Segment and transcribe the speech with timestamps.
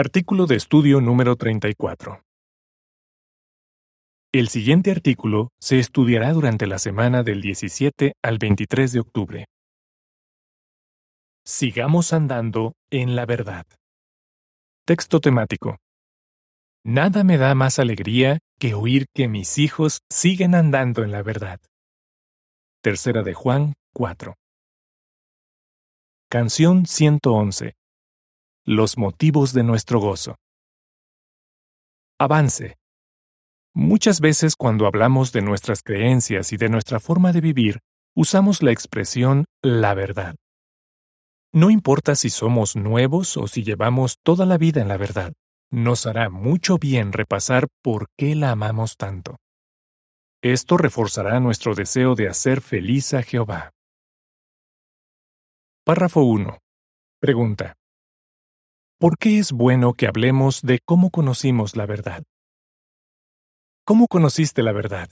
[0.00, 2.22] Artículo de estudio número 34.
[4.32, 9.46] El siguiente artículo se estudiará durante la semana del 17 al 23 de octubre.
[11.44, 13.66] Sigamos andando en la verdad.
[14.86, 15.78] Texto temático.
[16.84, 21.58] Nada me da más alegría que oír que mis hijos siguen andando en la verdad.
[22.84, 24.36] Tercera de Juan 4.
[26.30, 27.77] Canción 111.
[28.70, 30.36] Los motivos de nuestro gozo.
[32.20, 32.76] Avance.
[33.74, 37.78] Muchas veces cuando hablamos de nuestras creencias y de nuestra forma de vivir,
[38.14, 40.34] usamos la expresión la verdad.
[41.50, 45.32] No importa si somos nuevos o si llevamos toda la vida en la verdad,
[45.72, 49.38] nos hará mucho bien repasar por qué la amamos tanto.
[50.42, 53.70] Esto reforzará nuestro deseo de hacer feliz a Jehová.
[55.86, 56.58] Párrafo 1.
[57.18, 57.74] Pregunta.
[59.00, 62.24] ¿Por qué es bueno que hablemos de cómo conocimos la verdad?
[63.84, 65.08] ¿Cómo conociste la verdad?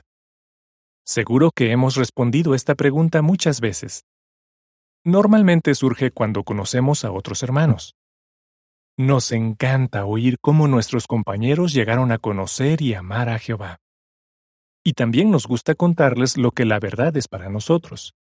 [1.04, 4.02] Seguro que hemos respondido esta pregunta muchas veces.
[5.04, 7.94] Normalmente surge cuando conocemos a otros hermanos.
[8.98, 13.78] Nos encanta oír cómo nuestros compañeros llegaron a conocer y amar a Jehová.
[14.84, 18.14] Y también nos gusta contarles lo que la verdad es para nosotros.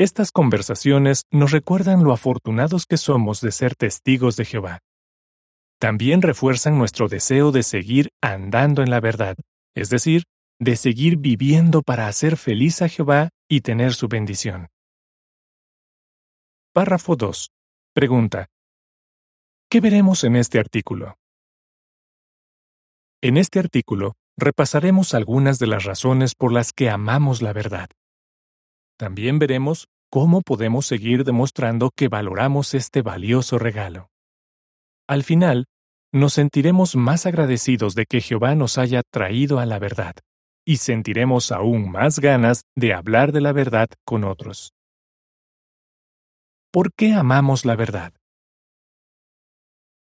[0.00, 4.78] Estas conversaciones nos recuerdan lo afortunados que somos de ser testigos de Jehová.
[5.78, 9.36] También refuerzan nuestro deseo de seguir andando en la verdad,
[9.76, 10.22] es decir,
[10.58, 14.68] de seguir viviendo para hacer feliz a Jehová y tener su bendición.
[16.72, 17.50] Párrafo 2.
[17.92, 18.46] Pregunta.
[19.70, 21.18] ¿Qué veremos en este artículo?
[23.20, 27.90] En este artículo repasaremos algunas de las razones por las que amamos la verdad.
[29.00, 34.10] También veremos cómo podemos seguir demostrando que valoramos este valioso regalo.
[35.08, 35.68] Al final,
[36.12, 40.16] nos sentiremos más agradecidos de que Jehová nos haya traído a la verdad,
[40.66, 44.74] y sentiremos aún más ganas de hablar de la verdad con otros.
[46.70, 48.12] ¿Por qué amamos la verdad?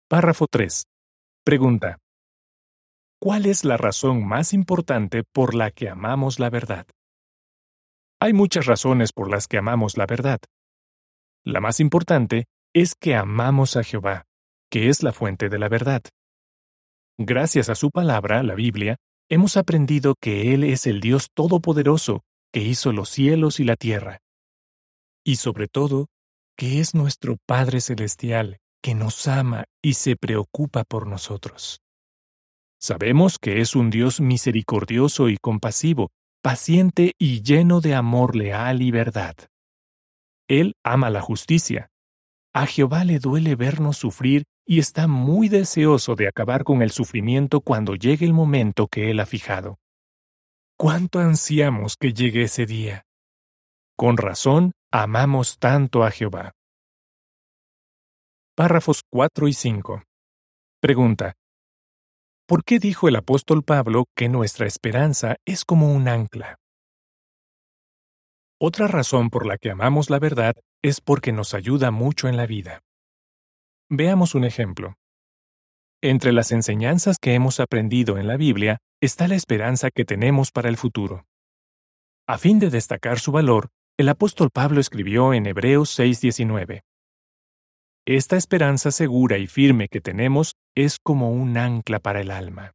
[0.09, 0.83] Párrafo 3.
[1.45, 1.97] Pregunta.
[3.21, 6.85] ¿Cuál es la razón más importante por la que amamos la verdad?
[8.23, 10.39] Hay muchas razones por las que amamos la verdad.
[11.43, 14.25] La más importante es que amamos a Jehová,
[14.69, 16.03] que es la fuente de la verdad.
[17.17, 22.21] Gracias a su palabra, la Biblia, hemos aprendido que Él es el Dios Todopoderoso,
[22.53, 24.19] que hizo los cielos y la tierra.
[25.25, 26.05] Y sobre todo,
[26.55, 31.81] que es nuestro Padre Celestial, que nos ama y se preocupa por nosotros.
[32.79, 36.11] Sabemos que es un Dios misericordioso y compasivo,
[36.41, 39.35] paciente y lleno de amor leal y verdad.
[40.47, 41.89] Él ama la justicia.
[42.53, 47.61] A Jehová le duele vernos sufrir y está muy deseoso de acabar con el sufrimiento
[47.61, 49.77] cuando llegue el momento que Él ha fijado.
[50.77, 53.05] ¿Cuánto ansiamos que llegue ese día?
[53.95, 56.53] Con razón, amamos tanto a Jehová.
[58.55, 60.03] Párrafos 4 y 5.
[60.81, 61.33] Pregunta.
[62.51, 66.57] ¿Por qué dijo el apóstol Pablo que nuestra esperanza es como un ancla?
[68.59, 72.45] Otra razón por la que amamos la verdad es porque nos ayuda mucho en la
[72.45, 72.81] vida.
[73.89, 74.95] Veamos un ejemplo.
[76.03, 80.67] Entre las enseñanzas que hemos aprendido en la Biblia está la esperanza que tenemos para
[80.67, 81.23] el futuro.
[82.27, 86.81] A fin de destacar su valor, el apóstol Pablo escribió en Hebreos 6:19.
[88.07, 92.71] Esta esperanza segura y firme que tenemos es como un ancla para el alma.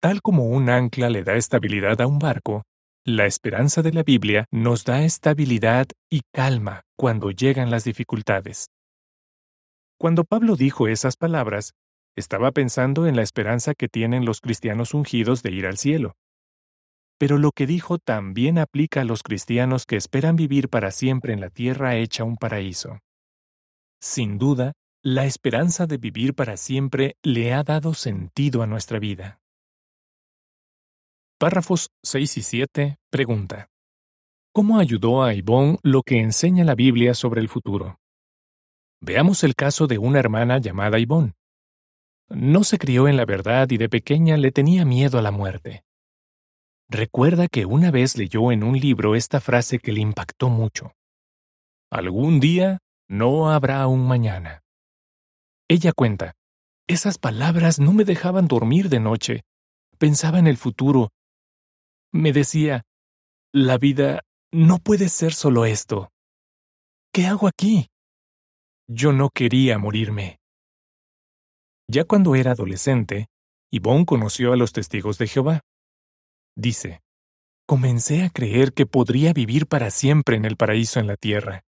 [0.00, 2.62] Tal como un ancla le da estabilidad a un barco,
[3.06, 8.68] la esperanza de la Biblia nos da estabilidad y calma cuando llegan las dificultades.
[10.00, 11.72] Cuando Pablo dijo esas palabras,
[12.16, 16.14] estaba pensando en la esperanza que tienen los cristianos ungidos de ir al cielo.
[17.18, 21.42] Pero lo que dijo también aplica a los cristianos que esperan vivir para siempre en
[21.42, 23.00] la tierra hecha un paraíso.
[24.06, 29.40] Sin duda, la esperanza de vivir para siempre le ha dado sentido a nuestra vida.
[31.38, 32.98] Párrafos 6 y 7.
[33.10, 33.70] Pregunta.
[34.52, 37.98] ¿Cómo ayudó a Ivonne lo que enseña la Biblia sobre el futuro?
[39.00, 41.32] Veamos el caso de una hermana llamada Ivonne.
[42.28, 45.82] No se crió en la verdad y de pequeña le tenía miedo a la muerte.
[46.90, 50.92] Recuerda que una vez leyó en un libro esta frase que le impactó mucho.
[51.90, 54.62] Algún día no habrá un mañana.
[55.68, 56.34] Ella cuenta,
[56.86, 59.42] esas palabras no me dejaban dormir de noche.
[59.98, 61.10] Pensaba en el futuro.
[62.12, 62.82] Me decía,
[63.52, 64.22] la vida
[64.52, 66.10] no puede ser solo esto.
[67.12, 67.88] ¿Qué hago aquí?
[68.86, 70.38] Yo no quería morirme.
[71.88, 73.28] Ya cuando era adolescente,
[73.70, 75.60] Yvonne conoció a los testigos de Jehová.
[76.56, 77.00] Dice,
[77.66, 81.62] comencé a creer que podría vivir para siempre en el paraíso en la tierra.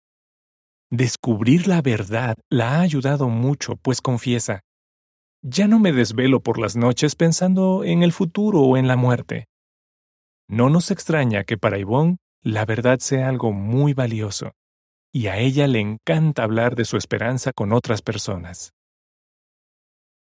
[0.91, 4.61] Descubrir la verdad la ha ayudado mucho, pues confiesa,
[5.47, 9.45] ya no me desvelo por las noches pensando en el futuro o en la muerte.
[10.49, 14.53] No nos extraña que para Yvonne la verdad sea algo muy valioso,
[15.13, 18.71] y a ella le encanta hablar de su esperanza con otras personas.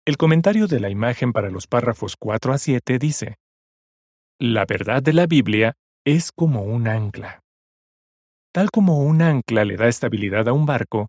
[0.05, 3.35] El comentario de la imagen para los párrafos 4 a 7 dice,
[4.39, 5.73] La verdad de la Biblia
[6.03, 7.40] es como un ancla.
[8.53, 11.07] Tal como un ancla le da estabilidad a un barco,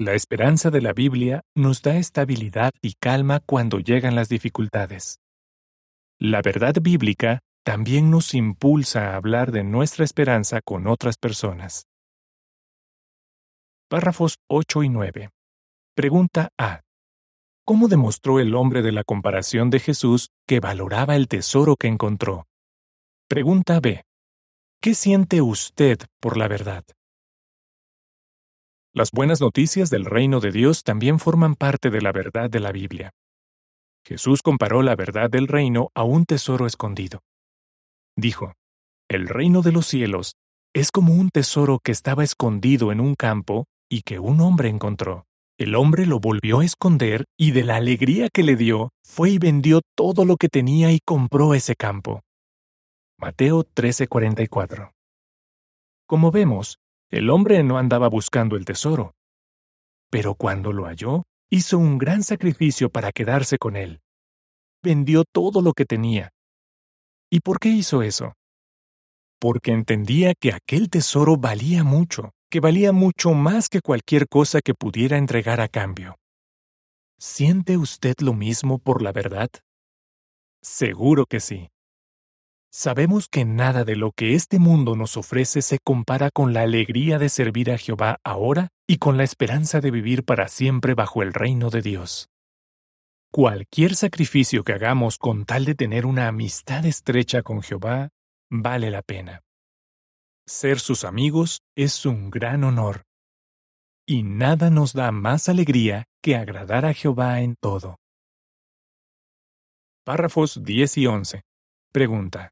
[0.00, 5.18] la esperanza de la Biblia nos da estabilidad y calma cuando llegan las dificultades.
[6.18, 11.84] La verdad bíblica también nos impulsa a hablar de nuestra esperanza con otras personas.
[13.90, 15.28] Párrafos 8 y 9.
[15.94, 16.80] Pregunta A.
[17.66, 22.46] ¿Cómo demostró el hombre de la comparación de Jesús que valoraba el tesoro que encontró?
[23.28, 24.02] Pregunta B.
[24.82, 26.86] ¿Qué siente usted por la verdad?
[28.94, 32.72] Las buenas noticias del reino de Dios también forman parte de la verdad de la
[32.72, 33.10] Biblia.
[34.06, 37.20] Jesús comparó la verdad del reino a un tesoro escondido.
[38.16, 38.54] Dijo,
[39.06, 40.36] El reino de los cielos
[40.74, 45.26] es como un tesoro que estaba escondido en un campo y que un hombre encontró.
[45.58, 49.38] El hombre lo volvió a esconder y de la alegría que le dio, fue y
[49.38, 52.22] vendió todo lo que tenía y compró ese campo.
[53.20, 54.92] Mateo 13:44
[56.06, 56.78] Como vemos,
[57.10, 59.12] el hombre no andaba buscando el tesoro.
[60.10, 64.00] Pero cuando lo halló, hizo un gran sacrificio para quedarse con él.
[64.82, 66.30] Vendió todo lo que tenía.
[67.30, 68.32] ¿Y por qué hizo eso?
[69.38, 74.74] Porque entendía que aquel tesoro valía mucho que valía mucho más que cualquier cosa que
[74.74, 76.16] pudiera entregar a cambio.
[77.16, 79.50] ¿Siente usted lo mismo por la verdad?
[80.60, 81.68] Seguro que sí.
[82.72, 87.18] Sabemos que nada de lo que este mundo nos ofrece se compara con la alegría
[87.18, 91.32] de servir a Jehová ahora y con la esperanza de vivir para siempre bajo el
[91.32, 92.28] reino de Dios.
[93.32, 98.10] Cualquier sacrificio que hagamos con tal de tener una amistad estrecha con Jehová
[98.48, 99.42] vale la pena.
[100.46, 103.02] Ser sus amigos es un gran honor.
[104.06, 107.98] Y nada nos da más alegría que agradar a Jehová en todo.
[110.04, 111.42] Párrafos 10 y 11.
[111.92, 112.50] Pregunta.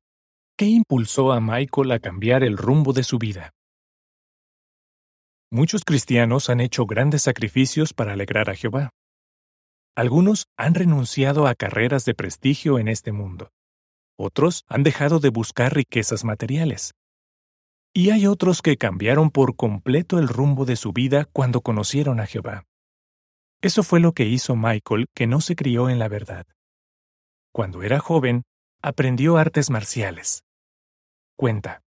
[0.58, 3.52] ¿Qué impulsó a Michael a cambiar el rumbo de su vida?
[5.52, 8.90] Muchos cristianos han hecho grandes sacrificios para alegrar a Jehová.
[9.94, 13.50] Algunos han renunciado a carreras de prestigio en este mundo.
[14.18, 16.92] Otros han dejado de buscar riquezas materiales.
[17.94, 22.26] Y hay otros que cambiaron por completo el rumbo de su vida cuando conocieron a
[22.26, 22.64] Jehová.
[23.62, 26.46] Eso fue lo que hizo Michael, que no se crió en la verdad.
[27.52, 28.42] Cuando era joven,
[28.82, 30.42] aprendió artes marciales.
[31.38, 31.84] Cuenta.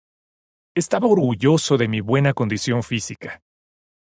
[0.76, 3.42] Estaba orgulloso de mi buena condición física.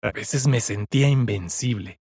[0.04, 2.00] A veces me sentía invencible.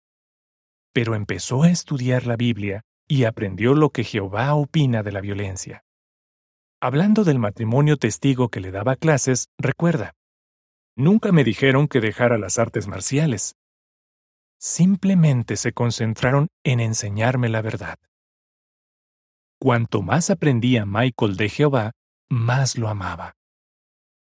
[0.95, 5.85] Pero empezó a estudiar la Biblia y aprendió lo que Jehová opina de la violencia.
[6.81, 10.15] Hablando del matrimonio testigo que le daba clases, recuerda,
[10.97, 13.57] nunca me dijeron que dejara las artes marciales.
[14.59, 17.99] Simplemente se concentraron en enseñarme la verdad.
[19.61, 21.93] Cuanto más aprendía Michael de Jehová,
[22.31, 23.35] más lo amaba.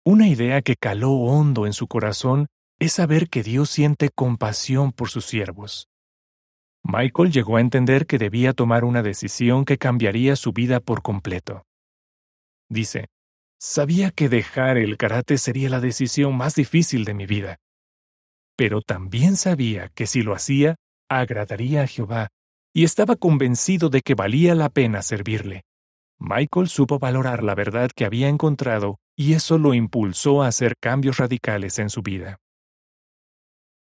[0.05, 2.47] Una idea que caló hondo en su corazón
[2.79, 5.89] es saber que Dios siente compasión por sus siervos.
[6.85, 11.65] Michael llegó a entender que debía tomar una decisión que cambiaría su vida por completo.
[12.69, 13.09] Dice,
[13.59, 17.57] sabía que dejar el karate sería la decisión más difícil de mi vida.
[18.57, 20.77] Pero también sabía que si lo hacía,
[21.09, 22.29] agradaría a Jehová,
[22.73, 25.63] y estaba convencido de que valía la pena servirle.
[26.19, 31.19] Michael supo valorar la verdad que había encontrado y eso lo impulsó a hacer cambios
[31.19, 32.39] radicales en su vida.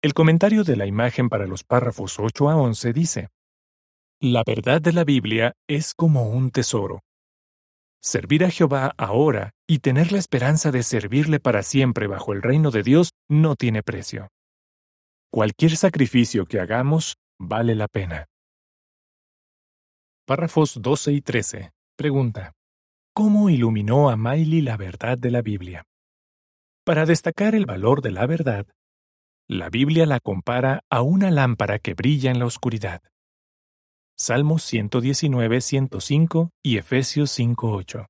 [0.01, 3.29] El comentario de la imagen para los párrafos 8 a 11 dice,
[4.21, 7.01] La verdad de la Biblia es como un tesoro,
[8.01, 12.71] Servir a Jehová ahora y tener la esperanza de servirle para siempre bajo el reino
[12.71, 14.29] de Dios no tiene precio.
[15.29, 18.25] Cualquier sacrificio que hagamos vale la pena.
[20.25, 21.71] Párrafos 12 y 13.
[21.99, 22.53] Pregunta.
[23.13, 25.83] ¿Cómo iluminó a Miley la verdad de la Biblia?
[26.85, 28.65] Para destacar el valor de la verdad,
[29.49, 33.01] la Biblia la compara a una lámpara que brilla en la oscuridad.
[34.17, 38.05] Salmos 119, 105 y Efesios 5.8.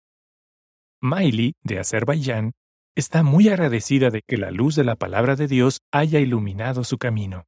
[1.01, 2.51] Miley, de Azerbaiyán,
[2.95, 6.99] está muy agradecida de que la luz de la palabra de Dios haya iluminado su
[6.99, 7.45] camino.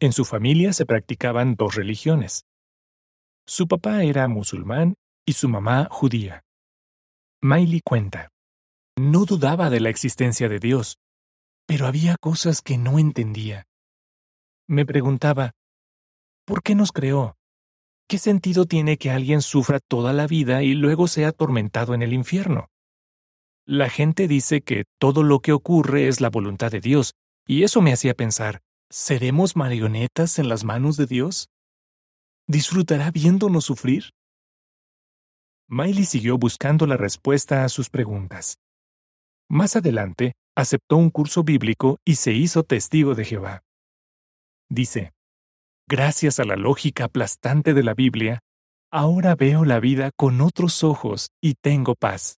[0.00, 2.42] En su familia se practicaban dos religiones,
[3.46, 4.94] Su papá era musulmán
[5.28, 6.42] y su mamá judía.
[7.42, 8.30] Miley cuenta,
[8.98, 10.96] no dudaba de la existencia de Dios,
[11.66, 13.66] pero había cosas que no entendía.
[14.66, 15.52] Me preguntaba,
[16.46, 17.36] ¿por qué nos creó?
[18.08, 22.14] ¿Qué sentido tiene que alguien sufra toda la vida y luego sea atormentado en el
[22.14, 22.70] infierno?
[23.66, 27.12] La gente dice que todo lo que ocurre es la voluntad de Dios,
[27.46, 31.50] y eso me hacía pensar, ¿seremos marionetas en las manos de Dios?
[32.46, 34.14] ¿Disfrutará viéndonos sufrir?
[35.70, 38.58] Miley siguió buscando la respuesta a sus preguntas.
[39.50, 43.62] Más adelante, aceptó un curso bíblico y se hizo testigo de Jehová.
[44.70, 45.12] Dice,
[45.86, 48.40] Gracias a la lógica aplastante de la Biblia,
[48.90, 52.38] ahora veo la vida con otros ojos y tengo paz.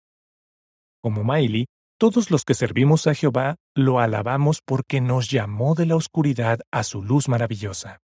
[1.01, 1.67] Como Miley,
[2.00, 6.83] todos los que servimos a Jehová lo alabamos porque nos llamó de la oscuridad a
[6.83, 8.00] su luz maravillosa.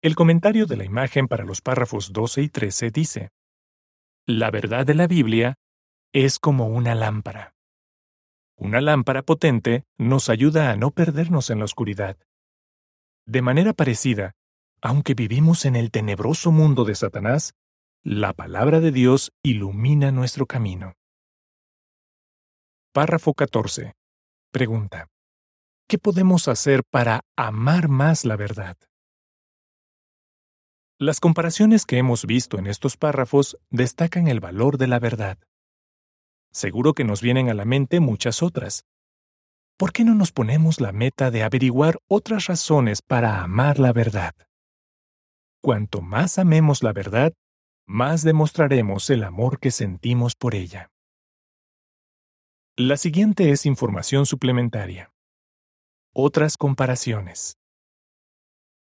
[0.00, 3.30] El comentario de la imagen para los párrafos 12 y 13 dice,
[4.26, 5.58] La verdad de la Biblia
[6.14, 7.54] es como una lámpara.
[8.56, 12.16] Una lámpara potente nos ayuda a no perdernos en la oscuridad.
[13.26, 14.32] De manera parecida,
[14.80, 17.52] aunque vivimos en el tenebroso mundo de Satanás,
[18.02, 20.94] la palabra de Dios ilumina nuestro camino.
[22.94, 23.92] Párrafo 14.
[24.50, 25.08] Pregunta.
[25.86, 28.78] ¿Qué podemos hacer para amar más la verdad?
[31.04, 35.36] Las comparaciones que hemos visto en estos párrafos destacan el valor de la verdad.
[36.50, 38.86] Seguro que nos vienen a la mente muchas otras.
[39.76, 44.32] ¿Por qué no nos ponemos la meta de averiguar otras razones para amar la verdad?
[45.60, 47.34] Cuanto más amemos la verdad,
[47.86, 50.88] más demostraremos el amor que sentimos por ella.
[52.78, 55.12] La siguiente es información suplementaria.
[56.14, 57.58] Otras comparaciones.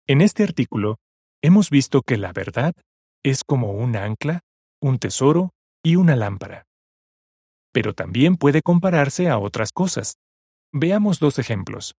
[0.09, 0.99] En este artículo,
[1.43, 2.73] hemos visto que la verdad
[3.25, 4.41] es como un ancla,
[4.81, 5.51] un tesoro
[5.83, 6.65] y una lámpara.
[7.73, 10.17] Pero también puede compararse a otras cosas.
[10.73, 11.95] Veamos dos ejemplos.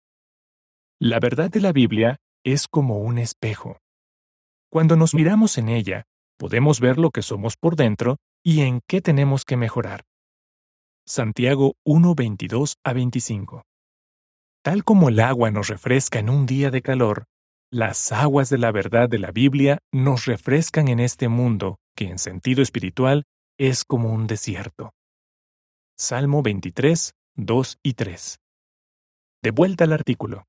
[0.99, 3.77] La verdad de la Biblia es como un espejo.
[4.71, 6.03] Cuando nos miramos en ella,
[6.37, 10.03] podemos ver lo que somos por dentro y en qué tenemos que mejorar.
[11.07, 13.63] Santiago 1, 22 a 25.
[14.61, 17.25] Tal como el agua nos refresca en un día de calor,
[17.71, 22.17] las aguas de la verdad de la Biblia nos refrescan en este mundo que en
[22.17, 23.25] sentido espiritual
[23.59, 24.93] es como un desierto.
[25.95, 28.39] Salmo 23, 2 y 3.
[29.43, 30.45] De vuelta al artículo.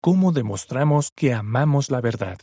[0.00, 2.38] ¿Cómo demostramos que amamos la verdad?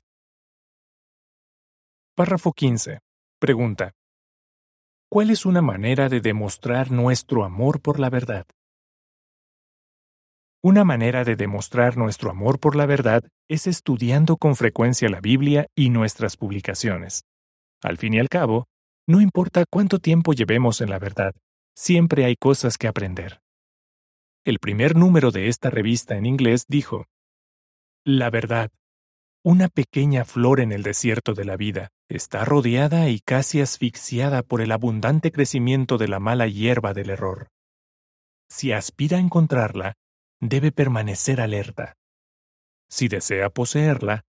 [2.15, 2.99] Párrafo 15.
[3.39, 3.93] Pregunta.
[5.09, 8.45] ¿Cuál es una manera de demostrar nuestro amor por la verdad?
[10.67, 15.67] Una manera de demostrar nuestro amor por la verdad es estudiando con frecuencia la Biblia
[15.77, 17.23] y nuestras publicaciones.
[17.81, 18.65] Al fin y al cabo,
[19.07, 21.33] no importa cuánto tiempo llevemos en la verdad,
[21.73, 23.39] siempre hay cosas que aprender.
[24.43, 27.05] El primer número de esta revista en inglés dijo,
[28.03, 28.69] La verdad,
[29.45, 34.59] una pequeña flor en el desierto de la vida, está rodeada y casi asfixiada por
[34.59, 37.47] el abundante crecimiento de la mala hierba del error.
[38.49, 39.93] Si aspira a encontrarla,
[40.39, 41.95] debe permanecer alerta.
[42.89, 44.23] Si desea poseerla,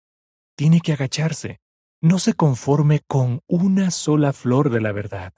[0.56, 1.58] tiene que agacharse.
[2.00, 5.32] No se conforme con una sola flor de la verdad.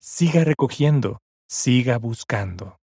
[0.00, 2.78] Siga recogiendo, siga buscando.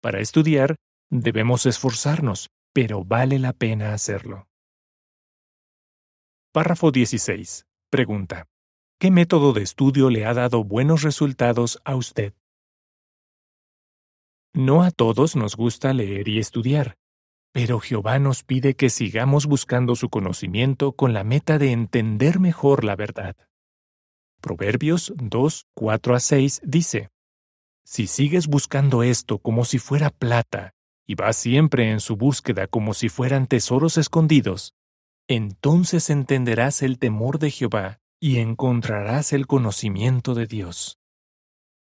[0.00, 0.76] Para estudiar,
[1.10, 4.46] debemos esforzarnos, pero vale la pena hacerlo.
[6.52, 7.66] Párrafo 16.
[7.90, 8.46] Pregunta.
[8.98, 12.34] ¿Qué método de estudio le ha dado buenos resultados a usted?
[14.52, 16.96] No a todos nos gusta leer y estudiar,
[17.52, 22.82] pero Jehová nos pide que sigamos buscando su conocimiento con la meta de entender mejor
[22.84, 23.36] la verdad.
[24.40, 27.10] Proverbios 2, 4 a 6 dice,
[27.84, 30.74] Si sigues buscando esto como si fuera plata,
[31.06, 34.74] y vas siempre en su búsqueda como si fueran tesoros escondidos,
[35.28, 40.98] entonces entenderás el temor de Jehová y encontrarás el conocimiento de Dios.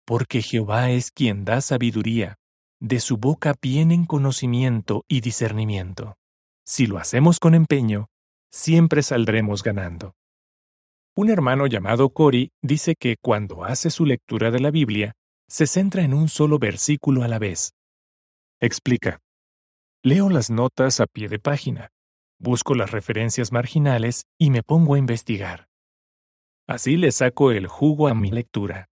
[0.05, 2.37] Porque Jehová es quien da sabiduría,
[2.83, 6.17] de su boca vienen conocimiento y discernimiento.
[6.65, 8.09] Si lo hacemos con empeño,
[8.51, 10.15] siempre saldremos ganando.
[11.15, 15.13] Un hermano llamado Cory dice que cuando hace su lectura de la Biblia,
[15.47, 17.71] se centra en un solo versículo a la vez.
[18.59, 19.21] Explica.
[20.03, 21.89] Leo las notas a pie de página,
[22.37, 25.69] busco las referencias marginales y me pongo a investigar.
[26.67, 28.89] Así le saco el jugo a mi lectura.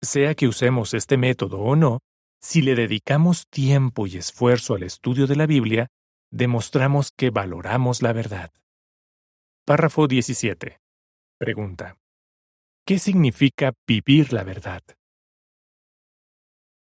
[0.00, 1.98] Sea que usemos este método o no,
[2.42, 5.88] si le dedicamos tiempo y esfuerzo al estudio de la Biblia,
[6.30, 8.52] demostramos que valoramos la verdad.
[9.64, 10.80] Párrafo 17.
[11.38, 11.96] Pregunta.
[12.84, 14.82] ¿Qué significa vivir la verdad?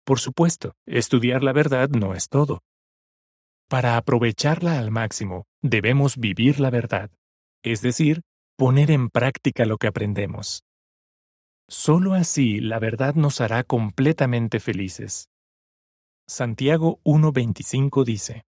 [0.05, 2.63] Por supuesto, estudiar la verdad no es todo.
[3.69, 7.11] Para aprovecharla al máximo, debemos vivir la verdad,
[7.65, 8.23] es decir,
[8.57, 10.63] poner en práctica lo que aprendemos.
[11.69, 15.32] Solo así la verdad nos hará completamente felices.
[16.33, 18.47] Santiago 1.25 dice,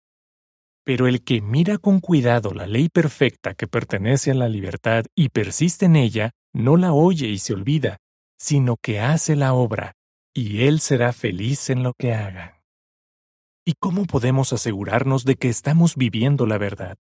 [0.83, 5.29] Pero el que mira con cuidado la ley perfecta que pertenece a la libertad y
[5.29, 7.99] persiste en ella, no la oye y se olvida,
[8.39, 9.93] sino que hace la obra,
[10.35, 12.63] y él será feliz en lo que haga.
[13.67, 16.97] ¿Y cómo podemos asegurarnos de que estamos viviendo la verdad?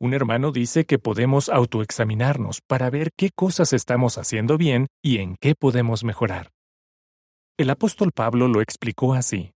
[0.00, 5.36] Un hermano dice que podemos autoexaminarnos para ver qué cosas estamos haciendo bien y en
[5.38, 6.52] qué podemos mejorar.
[7.58, 9.52] El apóstol Pablo lo explicó así.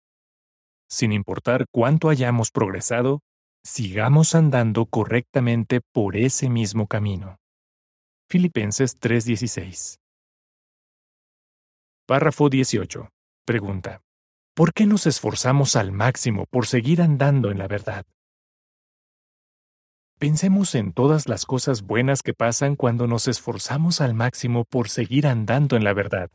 [0.88, 3.20] Sin importar cuánto hayamos progresado,
[3.64, 7.38] sigamos andando correctamente por ese mismo camino.
[8.28, 9.96] Filipenses 3:16
[12.06, 13.08] Párrafo 18.
[13.46, 14.02] Pregunta.
[14.54, 18.04] ¿Por qué nos esforzamos al máximo por seguir andando en la verdad?
[20.18, 25.26] Pensemos en todas las cosas buenas que pasan cuando nos esforzamos al máximo por seguir
[25.26, 26.30] andando en la verdad.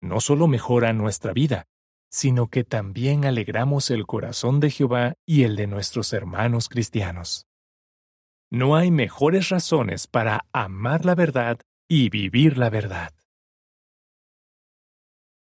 [0.00, 1.66] No solo mejora nuestra vida,
[2.10, 7.46] sino que también alegramos el corazón de Jehová y el de nuestros hermanos cristianos.
[8.50, 13.12] No hay mejores razones para amar la verdad y vivir la verdad.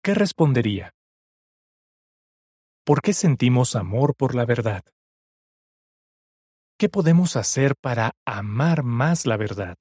[0.02, 0.92] ¿Qué respondería?
[2.84, 4.84] ¿Por qué sentimos amor por la verdad?
[6.78, 9.76] ¿Qué podemos hacer para amar más la verdad?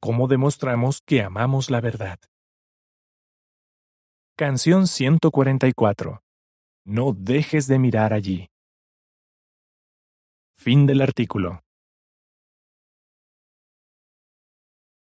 [0.00, 2.18] ¿Cómo demostramos que amamos la verdad?
[4.38, 6.22] Canción 144.
[6.84, 8.46] No dejes de mirar allí.
[10.54, 11.64] Fin del artículo.